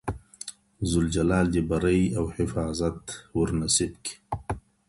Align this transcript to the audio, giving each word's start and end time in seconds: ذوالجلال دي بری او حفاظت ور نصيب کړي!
ذوالجلال 0.89 1.45
دي 1.53 1.61
بری 1.69 2.01
او 2.17 2.25
حفاظت 2.35 2.99
ور 3.37 3.49
نصيب 3.59 3.93
کړي! 4.03 4.13